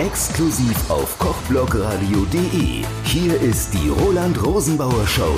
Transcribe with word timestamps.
Exklusiv 0.00 0.90
auf 0.90 1.16
kochblogradio.de. 1.20 2.82
Hier 3.04 3.40
ist 3.40 3.72
die 3.74 3.88
Roland 3.88 4.44
Rosenbauer 4.44 5.06
Show. 5.06 5.36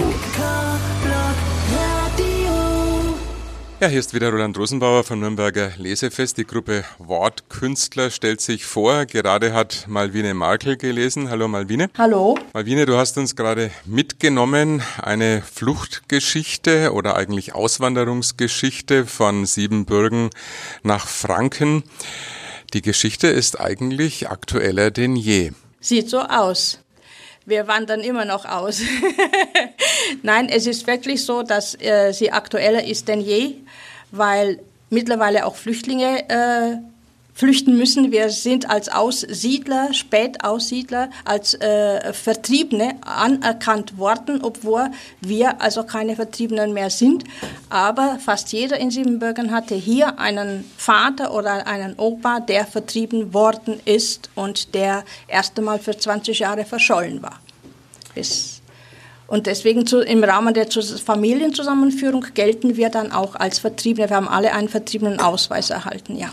Ja, 3.80 3.89
hier 3.89 4.00
ist 4.00 4.14
wieder 4.14 4.30
Roland 4.30 4.57
Rosenbauer 4.57 5.05
vom 5.05 5.21
Nürnberger 5.21 5.73
Lesefest. 5.77 6.39
Die 6.39 6.46
Gruppe 6.46 6.84
Wortkünstler 6.96 8.09
stellt 8.09 8.41
sich 8.41 8.64
vor. 8.64 9.05
Gerade 9.05 9.53
hat 9.53 9.84
Malvine 9.89 10.32
Markel 10.32 10.79
gelesen. 10.79 11.29
Hallo 11.29 11.48
Malvine. 11.48 11.91
Hallo. 11.98 12.38
Malvine, 12.54 12.86
du 12.86 12.96
hast 12.96 13.18
uns 13.18 13.36
gerade 13.36 13.70
mitgenommen 13.84 14.82
eine 15.02 15.43
Fluchtgeschichte 15.43 16.95
oder 16.95 17.16
eigentlich 17.16 17.54
Auswanderungsgeschichte 17.54 19.04
von 19.04 19.45
Siebenbürgen 19.45 20.30
nach 20.82 21.07
Franken. 21.07 21.82
Die 22.72 22.82
Geschichte 22.82 23.29
ist 23.29 23.61
eigentlich 23.61 24.29
aktueller 24.29 24.90
denn 24.90 25.16
je. 25.16 25.52
Sieht 25.80 26.11
so 26.11 26.20
aus. 26.20 26.80
Wir 27.44 27.68
wandern 27.68 28.00
immer 28.00 28.25
noch 28.25 28.44
aus. 28.44 28.80
Nein, 30.22 30.48
es 30.48 30.66
ist 30.66 30.86
wirklich 30.86 31.25
so, 31.25 31.42
dass 31.42 31.80
äh, 31.80 32.12
sie 32.12 32.33
aktueller 32.33 32.84
ist 32.84 33.06
denn 33.06 33.20
je, 33.20 33.55
weil 34.11 34.58
mittlerweile 34.91 35.47
auch 35.47 35.55
Flüchtlinge 35.55 36.28
äh, 36.28 36.77
flüchten 37.36 37.77
müssen. 37.77 38.11
Wir 38.11 38.31
sind 38.31 38.69
als 38.69 38.89
Aussiedler, 38.89 39.92
Spätaussiedler, 39.92 41.11
als 41.25 41.55
äh, 41.55 42.12
Vertriebene 42.12 42.97
anerkannt 43.03 43.98
worden, 43.98 44.41
obwohl 44.42 44.91
wir 45.20 45.61
also 45.61 45.84
keine 45.84 46.17
Vertriebenen 46.17 46.72
mehr 46.72 46.91
sind. 46.91 47.25
Aber 47.69 48.19
fast 48.19 48.53
jeder 48.53 48.78
in 48.78 48.91
Siebenbürgen 48.91 49.53
hatte 49.53 49.75
hier 49.75 50.19
einen 50.19 50.64
Vater 50.78 51.33
oder 51.34 51.67
einen 51.67 51.95
Opa, 51.98 52.41
der 52.41 52.67
vertrieben 52.67 53.34
worden 53.34 53.81
ist 53.84 54.31
und 54.34 54.75
der 54.75 55.05
erst 55.29 55.59
einmal 55.59 55.79
für 55.79 55.97
20 55.97 56.39
Jahre 56.39 56.64
verschollen 56.64 57.23
war. 57.23 57.39
Bis 58.14 58.62
und 59.29 59.47
deswegen 59.47 59.87
zu, 59.87 60.01
im 60.03 60.23
Rahmen 60.23 60.55
der 60.55 60.69
Familienzusammenführung 60.70 62.25
gelten 62.34 62.77
wir 62.77 62.91
dann 62.91 63.11
auch 63.11 63.34
als 63.34 63.59
Vertriebene. 63.59 64.09
Wir 64.09 64.17
haben 64.17 64.29
alle 64.29 64.53
einen 64.53 64.69
vertriebenen 64.69 65.19
Ausweis 65.19 65.70
erhalten, 65.70 66.17
ja. 66.17 66.33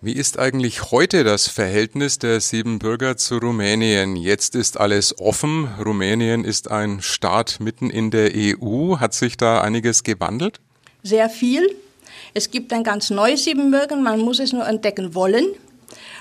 Wie 0.00 0.12
ist 0.12 0.38
eigentlich 0.38 0.92
heute 0.92 1.24
das 1.24 1.48
Verhältnis 1.48 2.20
der 2.20 2.40
Siebenbürger 2.40 3.16
zu 3.16 3.38
Rumänien? 3.38 4.14
Jetzt 4.14 4.54
ist 4.54 4.78
alles 4.78 5.18
offen. 5.18 5.68
Rumänien 5.84 6.44
ist 6.44 6.70
ein 6.70 7.02
Staat 7.02 7.58
mitten 7.58 7.90
in 7.90 8.12
der 8.12 8.30
EU. 8.32 8.98
Hat 9.00 9.12
sich 9.12 9.36
da 9.36 9.60
einiges 9.60 10.04
gewandelt? 10.04 10.60
Sehr 11.02 11.28
viel. 11.28 11.74
Es 12.32 12.52
gibt 12.52 12.72
ein 12.72 12.84
ganz 12.84 13.10
neues 13.10 13.42
Siebenbürgen. 13.42 14.04
Man 14.04 14.20
muss 14.20 14.38
es 14.38 14.52
nur 14.52 14.68
entdecken 14.68 15.16
wollen. 15.16 15.46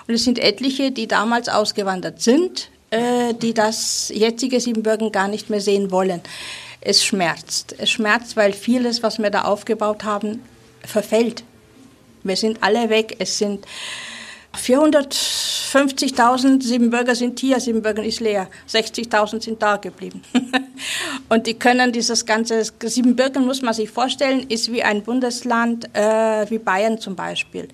Und 0.08 0.14
es 0.16 0.24
sind 0.24 0.40
etliche, 0.40 0.92
die 0.92 1.08
damals 1.08 1.48
ausgewandert 1.48 2.20
sind, 2.20 2.72
äh, 2.90 3.36
die 3.36 3.54
das 3.54 4.12
jetzige 4.12 4.60
Siebenbürgen 4.60 5.12
gar 5.12 5.28
nicht 5.28 5.52
mehr 5.52 5.62
sehen 5.62 5.92
wollen. 5.92 6.22
Es 6.82 7.06
schmerzt. 7.06 7.76
Es 7.78 7.92
schmerzt, 7.92 8.38
weil 8.38 8.54
vieles, 8.54 9.04
was 9.04 9.20
wir 9.20 9.30
da 9.30 9.44
aufgebaut 9.44 10.04
haben, 10.04 10.42
verfällt. 10.84 11.44
Wir 12.28 12.36
sind 12.36 12.62
alle 12.62 12.90
weg. 12.90 13.16
Es 13.20 13.38
sind 13.38 13.66
450.000 14.56 16.64
Siebenbürger 16.64 17.14
sind 17.16 17.40
hier, 17.40 17.60
Siebenbürgen 17.60 18.04
ist 18.04 18.20
leer. 18.20 18.48
60.000 18.70 19.44
sind 19.44 19.62
da 19.62 19.78
geblieben. 19.78 20.24
Und 21.30 21.46
die 21.48 21.54
können 21.54 21.92
dieses 21.92 22.26
ganze, 22.26 22.64
Siebenbürgen 22.82 23.46
muss 23.46 23.62
man 23.62 23.74
sich 23.74 23.90
vorstellen, 23.90 24.46
ist 24.50 24.72
wie 24.72 24.84
ein 24.84 25.04
Bundesland 25.04 25.86
äh, 25.96 26.50
wie 26.50 26.60
Bayern 26.60 27.00
zum 27.00 27.16
Beispiel. 27.16 27.70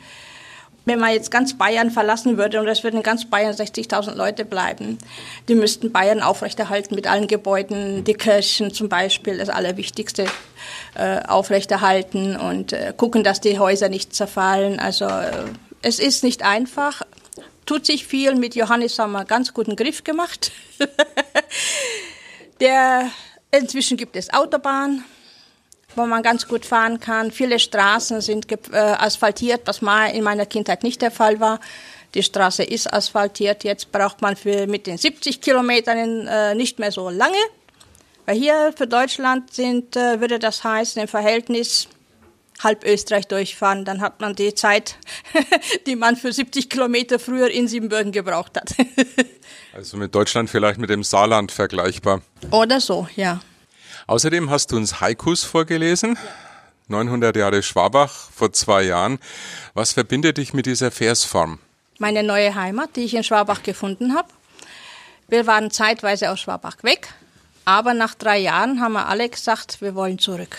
Wenn 0.86 1.00
man 1.00 1.14
jetzt 1.14 1.32
ganz 1.32 1.58
Bayern 1.58 1.92
verlassen 1.92 2.38
würde 2.38 2.60
und 2.60 2.68
es 2.68 2.84
würden 2.84 3.04
ganz 3.04 3.26
Bayern 3.26 3.54
60.000 3.54 4.16
Leute 4.16 4.44
bleiben, 4.44 4.98
die 5.48 5.56
müssten 5.56 5.92
Bayern 5.94 6.22
aufrechterhalten 6.22 6.96
mit 6.96 7.08
allen 7.08 7.28
Gebäuden, 7.28 8.04
die 8.04 8.16
Kirchen 8.16 8.74
zum 8.74 8.90
Beispiel, 8.90 9.38
das 9.38 9.50
Allerwichtigste 9.50 10.26
äh, 10.96 11.22
aufrechterhalten 11.26 12.36
und 12.36 12.74
äh, 12.74 12.94
gucken, 12.96 13.24
dass 13.24 13.40
die 13.40 13.60
Häuser 13.60 13.88
nicht 13.88 14.14
zerfallen. 14.14 14.80
Also 14.80 15.06
äh, 15.06 15.46
es 15.82 16.00
ist 16.00 16.24
nicht 16.24 16.44
einfach, 16.44 17.02
tut 17.66 17.86
sich 17.86 18.06
viel. 18.06 18.36
Mit 18.36 18.56
Johannes 18.56 19.00
haben 19.00 19.14
wir 19.14 19.24
ganz 19.24 19.54
guten 19.54 19.78
Griff 19.78 20.04
gemacht. 20.04 20.52
Der, 22.60 23.10
inzwischen 23.52 23.98
gibt 23.98 24.16
es 24.16 24.34
Autobahn 24.34 25.04
wo 25.96 26.06
man 26.06 26.24
ganz 26.24 26.48
gut 26.48 26.66
fahren 26.66 27.00
kann. 27.00 27.32
Viele 27.32 27.60
Straßen 27.60 28.22
sind 28.22 28.52
äh, 28.52 28.78
asphaltiert, 28.78 29.62
was 29.66 29.82
mal 29.82 30.08
in 30.08 30.24
meiner 30.24 30.46
Kindheit 30.46 30.84
nicht 30.84 31.02
der 31.02 31.12
Fall 31.12 31.40
war. 31.40 31.60
Die 32.14 32.24
Straße 32.24 32.64
ist 32.64 32.92
asphaltiert. 32.94 33.64
Jetzt 33.64 33.92
braucht 33.92 34.22
man 34.22 34.36
für 34.36 34.68
mit 34.68 34.88
den 34.88 34.98
70 34.98 35.42
Kilometern 35.42 36.28
äh, 36.28 36.56
nicht 36.56 36.80
mehr 36.80 36.92
so 36.92 37.10
lange. 37.10 37.38
Weil 38.26 38.38
hier 38.38 38.74
für 38.76 38.88
Deutschland 38.88 39.54
sind, 39.54 39.96
äh, 39.96 40.22
würde 40.22 40.40
das 40.40 40.64
heißen, 40.64 41.02
im 41.02 41.08
Verhältnis 41.08 41.88
halb 42.62 42.86
Österreich 42.86 43.28
durchfahren, 43.28 43.84
dann 43.84 44.02
hat 44.02 44.22
man 44.22 44.36
die 44.36 44.54
Zeit, 44.54 44.96
die 45.88 45.96
man 45.96 46.16
für 46.16 46.32
70 46.32 46.70
Kilometer 46.70 47.20
früher 47.20 47.50
in 47.50 47.68
Siebenbürgen 47.68 48.12
gebraucht 48.12 48.56
hat. 48.56 48.76
also 49.74 49.98
mit 49.98 50.14
Deutschland 50.14 50.50
vielleicht 50.50 50.80
mit 50.80 50.90
dem 50.90 51.04
Saarland 51.04 51.52
vergleichbar. 51.52 52.22
Oder 52.52 52.80
so, 52.80 53.08
ja. 53.16 53.42
Außerdem 54.08 54.50
hast 54.50 54.72
du 54.72 54.78
uns 54.78 55.00
Haikus 55.00 55.44
vorgelesen. 55.44 56.18
900 56.88 57.36
Jahre 57.36 57.64
Schwabach 57.64 58.12
vor 58.12 58.52
zwei 58.52 58.84
Jahren. 58.84 59.20
Was 59.74 59.94
verbindet 59.94 60.38
dich 60.38 60.54
mit 60.54 60.66
dieser 60.66 60.92
Versform? 60.92 61.60
Meine 62.00 62.24
neue 62.24 62.54
Heimat, 62.56 62.96
die 62.96 63.02
ich 63.02 63.14
in 63.14 63.24
Schwabach 63.24 63.64
gefunden 63.64 64.16
habe. 64.16 64.28
Wir 65.30 65.48
waren 65.48 65.72
zeitweise 65.72 66.30
aus 66.30 66.42
Schwabach 66.42 66.84
weg, 66.84 67.08
aber 67.64 67.94
nach 67.94 68.14
drei 68.14 68.40
Jahren 68.40 68.82
haben 68.82 68.94
wir 68.94 69.08
alle 69.08 69.30
gesagt, 69.30 69.82
wir 69.82 69.96
wollen 69.96 70.20
zurück. 70.20 70.58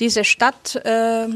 Diese 0.00 0.24
Stadt 0.24 0.76
äh, 0.76 1.28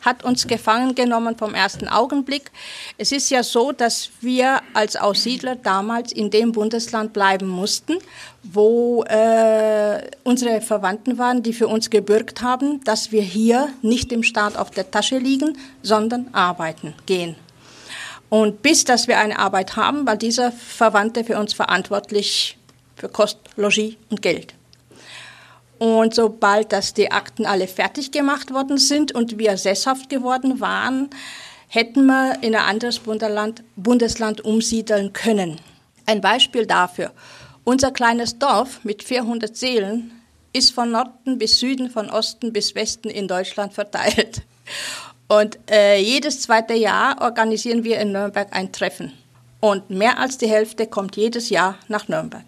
hat 0.00 0.24
uns 0.24 0.46
gefangen 0.46 0.94
genommen 0.94 1.36
vom 1.36 1.54
ersten 1.54 1.88
Augenblick. 1.88 2.50
Es 2.98 3.12
ist 3.12 3.30
ja 3.30 3.42
so, 3.42 3.72
dass 3.72 4.10
wir 4.20 4.60
als 4.74 4.96
Aussiedler 4.96 5.56
damals 5.56 6.12
in 6.12 6.30
dem 6.30 6.52
Bundesland 6.52 7.12
bleiben 7.12 7.48
mussten, 7.48 7.98
wo 8.42 9.04
äh, 9.04 10.00
unsere 10.24 10.60
Verwandten 10.60 11.18
waren, 11.18 11.42
die 11.42 11.52
für 11.52 11.68
uns 11.68 11.90
gebürgt 11.90 12.42
haben, 12.42 12.82
dass 12.84 13.12
wir 13.12 13.22
hier 13.22 13.68
nicht 13.82 14.12
im 14.12 14.22
Staat 14.22 14.56
auf 14.56 14.70
der 14.70 14.90
Tasche 14.90 15.18
liegen, 15.18 15.58
sondern 15.82 16.28
arbeiten 16.32 16.94
gehen. 17.06 17.36
Und 18.28 18.62
bis 18.62 18.84
dass 18.84 19.08
wir 19.08 19.18
eine 19.18 19.38
Arbeit 19.38 19.76
haben, 19.76 20.06
war 20.06 20.16
dieser 20.16 20.52
Verwandte 20.52 21.24
für 21.24 21.38
uns 21.38 21.52
verantwortlich 21.52 22.56
für 22.96 23.08
Kost, 23.08 23.38
Logis 23.56 23.96
und 24.08 24.22
Geld. 24.22 24.54
Und 25.80 26.14
sobald 26.14 26.72
dass 26.72 26.92
die 26.92 27.10
Akten 27.10 27.46
alle 27.46 27.66
fertig 27.66 28.12
gemacht 28.12 28.52
worden 28.52 28.76
sind 28.76 29.12
und 29.12 29.38
wir 29.38 29.56
sesshaft 29.56 30.10
geworden 30.10 30.60
waren, 30.60 31.08
hätten 31.68 32.04
wir 32.04 32.36
in 32.42 32.54
ein 32.54 32.66
anderes 32.66 32.98
Bundesland, 32.98 33.64
Bundesland 33.76 34.44
umsiedeln 34.44 35.14
können. 35.14 35.58
Ein 36.04 36.20
Beispiel 36.20 36.66
dafür. 36.66 37.12
Unser 37.64 37.92
kleines 37.92 38.38
Dorf 38.38 38.80
mit 38.84 39.02
400 39.02 39.56
Seelen 39.56 40.12
ist 40.52 40.72
von 40.72 40.90
Norden 40.90 41.38
bis 41.38 41.58
Süden, 41.58 41.88
von 41.88 42.10
Osten 42.10 42.52
bis 42.52 42.74
Westen 42.74 43.08
in 43.08 43.26
Deutschland 43.26 43.72
verteilt. 43.72 44.42
Und 45.28 45.58
äh, 45.70 45.98
jedes 45.98 46.42
zweite 46.42 46.74
Jahr 46.74 47.22
organisieren 47.22 47.84
wir 47.84 48.00
in 48.00 48.12
Nürnberg 48.12 48.48
ein 48.54 48.70
Treffen. 48.70 49.14
Und 49.60 49.88
mehr 49.88 50.18
als 50.18 50.36
die 50.36 50.48
Hälfte 50.48 50.86
kommt 50.86 51.16
jedes 51.16 51.48
Jahr 51.48 51.78
nach 51.88 52.06
Nürnberg. 52.06 52.44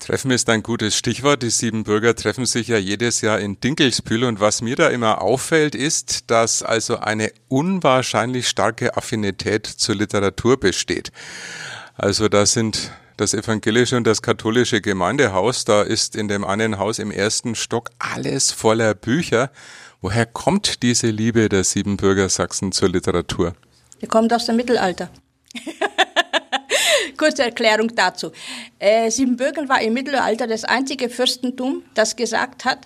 Treffen 0.00 0.30
ist 0.30 0.48
ein 0.48 0.62
gutes 0.62 0.96
Stichwort. 0.96 1.42
Die 1.42 1.50
sieben 1.50 1.84
Bürger 1.84 2.16
treffen 2.16 2.46
sich 2.46 2.68
ja 2.68 2.78
jedes 2.78 3.20
Jahr 3.20 3.38
in 3.38 3.60
Dinkelsbühl 3.60 4.24
und 4.24 4.40
was 4.40 4.62
mir 4.62 4.74
da 4.74 4.88
immer 4.88 5.20
auffällt, 5.20 5.74
ist, 5.74 6.30
dass 6.30 6.62
also 6.62 6.98
eine 6.98 7.30
unwahrscheinlich 7.48 8.48
starke 8.48 8.96
Affinität 8.96 9.66
zur 9.66 9.94
Literatur 9.94 10.58
besteht. 10.58 11.12
Also 11.96 12.28
da 12.28 12.46
sind 12.46 12.92
das 13.18 13.34
evangelische 13.34 13.98
und 13.98 14.06
das 14.06 14.22
katholische 14.22 14.80
Gemeindehaus, 14.80 15.66
da 15.66 15.82
ist 15.82 16.16
in 16.16 16.28
dem 16.28 16.44
einen 16.44 16.78
Haus 16.78 16.98
im 16.98 17.10
ersten 17.10 17.54
Stock 17.54 17.90
alles 17.98 18.50
voller 18.50 18.94
Bücher. 18.94 19.50
Woher 20.00 20.24
kommt 20.24 20.82
diese 20.82 21.08
Liebe 21.08 21.50
der 21.50 21.62
sieben 21.62 21.98
Bürger 21.98 22.30
Sachsen 22.30 22.72
zur 22.72 22.88
Literatur? 22.88 23.54
Die 24.00 24.06
kommt 24.06 24.32
aus 24.32 24.46
dem 24.46 24.56
Mittelalter. 24.56 25.10
Kurze 27.20 27.42
Erklärung 27.42 27.94
dazu. 27.94 28.32
Äh, 28.78 29.10
Siebenbürgen 29.10 29.68
war 29.68 29.82
im 29.82 29.92
Mittelalter 29.92 30.46
das 30.46 30.64
einzige 30.64 31.10
Fürstentum, 31.10 31.82
das 31.92 32.16
gesagt 32.16 32.64
hat, 32.64 32.78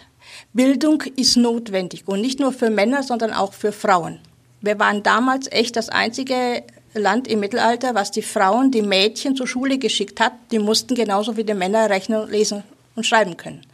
Bildung 0.53 1.03
ist 1.15 1.37
notwendig 1.37 2.03
und 2.09 2.21
nicht 2.21 2.41
nur 2.41 2.53
für 2.53 2.69
Männer, 2.69 3.05
sondern 3.05 3.33
auch 3.33 3.55
für 3.55 3.71
Frauen. 3.71 4.19
Wir 4.61 4.77
waren 4.81 5.05
damals 5.05 5.47
echt 5.53 5.77
das 5.77 5.89
einzige 5.89 6.65
Land 6.95 7.29
im 7.29 7.39
Mittelalter, 7.39 7.95
was 7.95 8.11
die 8.11 8.23
Frauen, 8.23 8.73
die 8.73 8.83
Mädchen 8.83 9.37
zur 9.37 9.47
Schule 9.47 9.79
geschickt 9.79 10.19
hat. 10.19 10.33
Die 10.51 10.59
mussten 10.59 10.97
genauso 10.97 11.37
wie 11.37 11.45
die 11.45 11.55
Männer 11.55 11.89
rechnen, 11.89 12.29
lesen 12.29 12.65
und 12.97 13.07
schreiben 13.07 13.37
können. 13.37 13.65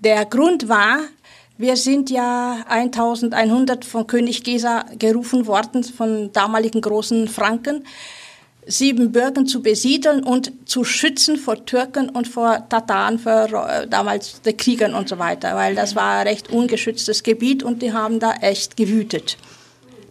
Der 0.00 0.26
Grund 0.26 0.68
war, 0.68 0.98
Wir 1.60 1.76
sind 1.76 2.08
ja 2.08 2.64
1100 2.68 3.84
von 3.84 4.06
König 4.06 4.44
Gesa 4.44 4.84
gerufen 4.96 5.48
worden, 5.48 5.82
von 5.82 6.30
damaligen 6.32 6.80
großen 6.80 7.26
Franken, 7.26 7.84
Siebenbürgen 8.68 9.46
zu 9.46 9.62
besiedeln 9.62 10.22
und 10.22 10.52
zu 10.68 10.84
schützen 10.84 11.38
vor 11.38 11.64
Türken 11.64 12.10
und 12.10 12.28
vor 12.28 12.68
Tataren, 12.68 13.18
vor 13.18 13.48
äh, 13.68 13.88
damals 13.88 14.42
den 14.42 14.56
Kriegern 14.56 14.94
und 14.94 15.08
so 15.08 15.18
weiter, 15.18 15.56
weil 15.56 15.74
das 15.74 15.96
war 15.96 16.26
recht 16.26 16.50
ungeschütztes 16.50 17.22
Gebiet 17.22 17.62
und 17.62 17.80
die 17.80 17.94
haben 17.94 18.20
da 18.20 18.34
echt 18.34 18.76
gewütet. 18.76 19.38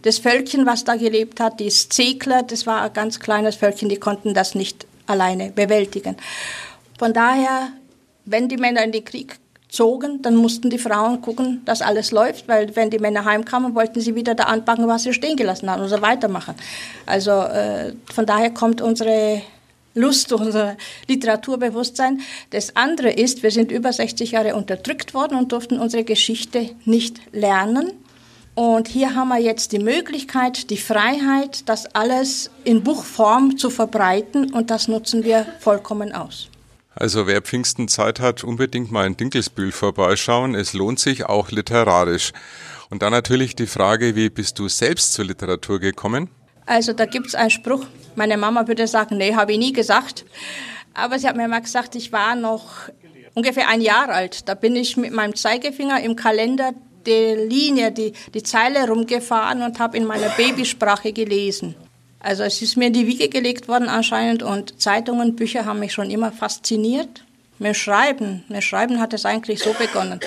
Das 0.02 0.18
Völkchen, 0.18 0.66
was 0.66 0.84
da 0.84 0.96
gelebt 0.96 1.38
hat, 1.38 1.60
die 1.60 1.70
Szekler, 1.70 2.42
das 2.42 2.66
war 2.66 2.82
ein 2.82 2.92
ganz 2.92 3.20
kleines 3.20 3.54
Völkchen, 3.54 3.88
die 3.88 3.96
konnten 3.96 4.34
das 4.34 4.56
nicht 4.56 4.86
alleine 5.06 5.50
bewältigen. 5.50 6.16
Von 6.98 7.12
daher, 7.12 7.68
wenn 8.24 8.48
die 8.48 8.56
Männer 8.56 8.82
in 8.82 8.92
den 8.92 9.04
Krieg 9.04 9.38
zogen, 9.68 10.22
dann 10.22 10.34
mussten 10.34 10.70
die 10.70 10.78
Frauen 10.78 11.20
gucken, 11.20 11.62
dass 11.64 11.82
alles 11.82 12.10
läuft, 12.10 12.48
weil 12.48 12.74
wenn 12.74 12.90
die 12.90 12.98
Männer 12.98 13.24
heimkamen, 13.24 13.74
wollten 13.74 14.00
sie 14.00 14.14
wieder 14.14 14.34
da 14.34 14.44
anpacken, 14.44 14.88
was 14.88 15.02
sie 15.02 15.12
stehen 15.12 15.36
gelassen 15.36 15.70
haben 15.70 15.82
und 15.82 15.88
so 15.88 16.00
weitermachen. 16.00 16.54
Also 17.06 17.30
äh, 17.32 17.92
von 18.12 18.24
daher 18.24 18.50
kommt 18.50 18.80
unsere 18.80 19.42
Lust, 19.94 20.32
unser 20.32 20.76
Literaturbewusstsein. 21.08 22.20
Das 22.50 22.76
andere 22.76 23.10
ist, 23.10 23.42
wir 23.42 23.50
sind 23.50 23.70
über 23.70 23.92
60 23.92 24.32
Jahre 24.32 24.54
unterdrückt 24.54 25.12
worden 25.12 25.36
und 25.36 25.52
durften 25.52 25.78
unsere 25.78 26.04
Geschichte 26.04 26.70
nicht 26.84 27.20
lernen. 27.32 27.92
Und 28.54 28.88
hier 28.88 29.14
haben 29.14 29.28
wir 29.28 29.38
jetzt 29.38 29.72
die 29.72 29.78
Möglichkeit, 29.78 30.70
die 30.70 30.78
Freiheit, 30.78 31.68
das 31.68 31.94
alles 31.94 32.50
in 32.64 32.82
Buchform 32.82 33.56
zu 33.56 33.70
verbreiten 33.70 34.52
und 34.52 34.70
das 34.70 34.88
nutzen 34.88 35.24
wir 35.24 35.46
vollkommen 35.60 36.12
aus. 36.12 36.48
Also 37.00 37.28
wer 37.28 37.42
Pfingsten 37.42 37.86
Zeit 37.86 38.18
hat, 38.18 38.42
unbedingt 38.42 38.90
mal 38.90 39.06
in 39.06 39.16
Dinkelsbühl 39.16 39.70
vorbeischauen. 39.70 40.56
Es 40.56 40.72
lohnt 40.72 40.98
sich 40.98 41.26
auch 41.26 41.52
literarisch. 41.52 42.32
Und 42.90 43.02
dann 43.02 43.12
natürlich 43.12 43.54
die 43.54 43.68
Frage, 43.68 44.16
wie 44.16 44.30
bist 44.30 44.58
du 44.58 44.66
selbst 44.66 45.12
zur 45.12 45.26
Literatur 45.26 45.78
gekommen? 45.78 46.28
Also 46.66 46.92
da 46.92 47.06
gibt 47.06 47.28
es 47.28 47.36
einen 47.36 47.50
Spruch, 47.50 47.86
meine 48.16 48.36
Mama 48.36 48.66
würde 48.66 48.88
sagen, 48.88 49.16
nee, 49.16 49.36
habe 49.36 49.52
ich 49.52 49.58
nie 49.58 49.72
gesagt. 49.72 50.24
Aber 50.92 51.20
sie 51.20 51.28
hat 51.28 51.36
mir 51.36 51.46
mal 51.46 51.60
gesagt, 51.60 51.94
ich 51.94 52.10
war 52.10 52.34
noch 52.34 52.88
ungefähr 53.34 53.68
ein 53.68 53.80
Jahr 53.80 54.08
alt. 54.08 54.48
Da 54.48 54.54
bin 54.54 54.74
ich 54.74 54.96
mit 54.96 55.12
meinem 55.12 55.36
Zeigefinger 55.36 56.00
im 56.02 56.16
Kalender 56.16 56.72
die 57.06 57.46
Linie, 57.48 57.92
die, 57.92 58.12
die 58.34 58.42
Zeile 58.42 58.88
rumgefahren 58.88 59.62
und 59.62 59.78
habe 59.78 59.96
in 59.96 60.04
meiner 60.04 60.30
Babysprache 60.30 61.12
gelesen. 61.12 61.76
Also 62.20 62.42
es 62.42 62.60
ist 62.62 62.76
mir 62.76 62.88
in 62.88 62.92
die 62.92 63.06
Wiege 63.06 63.28
gelegt 63.28 63.68
worden 63.68 63.88
anscheinend 63.88 64.42
und 64.42 64.80
Zeitungen, 64.80 65.36
Bücher 65.36 65.64
haben 65.64 65.78
mich 65.78 65.92
schon 65.92 66.10
immer 66.10 66.32
fasziniert. 66.32 67.24
Mir 67.58 67.74
Schreiben, 67.74 68.44
mir 68.48 68.62
Schreiben 68.62 69.00
hat 69.00 69.12
es 69.12 69.24
eigentlich 69.24 69.60
so 69.60 69.72
begonnen 69.72 70.20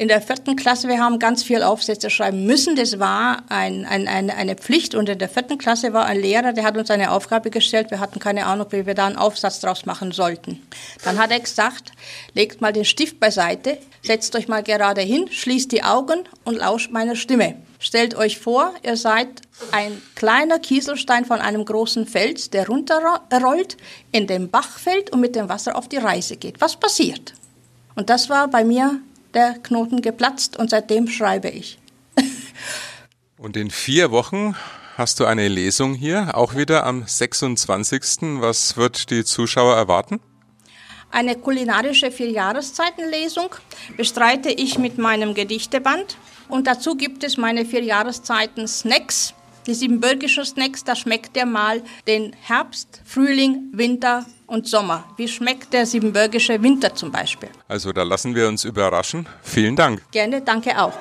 in 0.00 0.08
der 0.08 0.22
vierten 0.22 0.56
Klasse, 0.56 0.88
wir 0.88 0.98
haben 0.98 1.18
ganz 1.18 1.42
viel 1.42 1.62
Aufsätze 1.62 2.08
schreiben 2.08 2.46
müssen. 2.46 2.74
Das 2.74 2.98
war 2.98 3.42
ein, 3.50 3.84
ein, 3.84 4.08
eine, 4.08 4.34
eine 4.34 4.54
Pflicht. 4.54 4.94
Und 4.94 5.10
in 5.10 5.18
der 5.18 5.28
vierten 5.28 5.58
Klasse 5.58 5.92
war 5.92 6.06
ein 6.06 6.18
Lehrer, 6.18 6.54
der 6.54 6.64
hat 6.64 6.78
uns 6.78 6.90
eine 6.90 7.10
Aufgabe 7.10 7.50
gestellt. 7.50 7.90
Wir 7.90 8.00
hatten 8.00 8.18
keine 8.18 8.46
Ahnung, 8.46 8.68
wie 8.70 8.86
wir 8.86 8.94
da 8.94 9.06
einen 9.06 9.18
Aufsatz 9.18 9.60
draus 9.60 9.84
machen 9.84 10.12
sollten. 10.12 10.62
Dann 11.04 11.18
hat 11.18 11.30
er 11.30 11.40
gesagt, 11.40 11.92
legt 12.32 12.62
mal 12.62 12.72
den 12.72 12.86
Stift 12.86 13.20
beiseite, 13.20 13.76
setzt 14.00 14.34
euch 14.36 14.48
mal 14.48 14.62
gerade 14.62 15.02
hin, 15.02 15.28
schließt 15.30 15.70
die 15.70 15.82
Augen 15.82 16.20
und 16.44 16.56
lauscht 16.56 16.90
meiner 16.90 17.14
Stimme. 17.14 17.56
Stellt 17.78 18.14
euch 18.14 18.38
vor, 18.38 18.72
ihr 18.82 18.96
seid 18.96 19.28
ein 19.70 20.00
kleiner 20.14 20.60
Kieselstein 20.60 21.26
von 21.26 21.42
einem 21.42 21.66
großen 21.66 22.06
Fels, 22.06 22.48
der 22.48 22.68
runterrollt, 22.68 23.76
in 24.12 24.26
den 24.26 24.48
Bach 24.48 24.78
fällt 24.78 25.10
und 25.10 25.20
mit 25.20 25.36
dem 25.36 25.50
Wasser 25.50 25.76
auf 25.76 25.88
die 25.88 25.98
Reise 25.98 26.38
geht. 26.38 26.58
Was 26.62 26.76
passiert? 26.76 27.34
Und 27.96 28.08
das 28.08 28.30
war 28.30 28.48
bei 28.48 28.64
mir 28.64 29.02
der 29.34 29.54
Knoten 29.62 30.02
geplatzt 30.02 30.56
und 30.56 30.70
seitdem 30.70 31.08
schreibe 31.08 31.48
ich. 31.48 31.78
und 33.38 33.56
in 33.56 33.70
vier 33.70 34.10
Wochen 34.10 34.54
hast 34.96 35.20
du 35.20 35.24
eine 35.24 35.48
Lesung 35.48 35.94
hier, 35.94 36.36
auch 36.36 36.54
wieder 36.54 36.84
am 36.84 37.06
26. 37.06 38.40
Was 38.40 38.76
wird 38.76 39.10
die 39.10 39.24
Zuschauer 39.24 39.74
erwarten? 39.74 40.20
Eine 41.10 41.36
kulinarische 41.36 42.12
Vierjahreszeitenlesung 42.12 43.48
bestreite 43.96 44.50
ich 44.50 44.78
mit 44.78 44.98
meinem 44.98 45.34
Gedichteband. 45.34 46.16
Und 46.48 46.66
dazu 46.66 46.94
gibt 46.96 47.24
es 47.24 47.36
meine 47.36 47.64
Vierjahreszeiten 47.64 48.68
Snacks. 48.68 49.34
Die 49.66 49.74
siebenbürgischen 49.74 50.44
Snacks, 50.44 50.84
da 50.84 50.94
schmeckt 50.94 51.34
der 51.34 51.46
mal 51.46 51.82
den 52.06 52.34
Herbst, 52.40 53.02
Frühling, 53.04 53.70
Winter 53.72 54.24
und 54.50 54.66
Sommer. 54.66 55.04
Wie 55.16 55.28
schmeckt 55.28 55.72
der 55.72 55.86
siebenbürgische 55.86 56.60
Winter 56.62 56.94
zum 56.94 57.10
Beispiel? 57.10 57.48
Also 57.68 57.92
da 57.92 58.02
lassen 58.02 58.34
wir 58.34 58.48
uns 58.48 58.64
überraschen. 58.64 59.26
Vielen 59.42 59.76
Dank. 59.76 60.02
Gerne, 60.10 60.42
danke 60.42 60.76
auch. 60.78 60.92